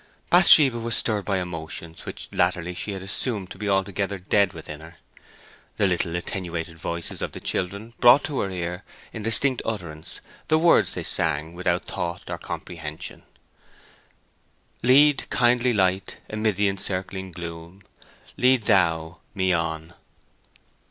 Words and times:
Bathsheba 0.31 0.79
was 0.79 0.97
stirred 0.97 1.25
by 1.25 1.37
emotions 1.37 2.07
which 2.07 2.33
latterly 2.33 2.73
she 2.73 2.93
had 2.93 3.03
assumed 3.03 3.51
to 3.51 3.59
be 3.59 3.69
altogether 3.69 4.17
dead 4.17 4.51
within 4.51 4.79
her. 4.79 4.97
The 5.77 5.85
little 5.85 6.15
attenuated 6.15 6.79
voices 6.79 7.21
of 7.21 7.33
the 7.33 7.39
children 7.39 7.93
brought 7.99 8.23
to 8.23 8.39
her 8.39 8.49
ear 8.49 8.83
in 9.13 9.21
distinct 9.21 9.61
utterance 9.63 10.19
the 10.47 10.57
words 10.57 10.95
they 10.95 11.03
sang 11.03 11.53
without 11.53 11.85
thought 11.85 12.27
or 12.31 12.39
comprehension— 12.39 13.21
Lead, 14.81 15.29
kindly 15.29 15.71
Light, 15.71 16.17
amid 16.31 16.55
the 16.55 16.67
encircling 16.67 17.31
gloom, 17.31 17.83
Lead 18.37 18.63
Thou 18.63 19.19
me 19.35 19.53
on. 19.53 19.93